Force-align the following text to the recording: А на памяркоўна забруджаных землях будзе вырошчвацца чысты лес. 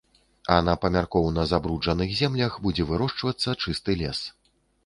А 0.53 0.55
на 0.69 0.73
памяркоўна 0.85 1.43
забруджаных 1.51 2.15
землях 2.21 2.57
будзе 2.67 2.89
вырошчвацца 2.93 3.57
чысты 3.67 4.01
лес. 4.05 4.27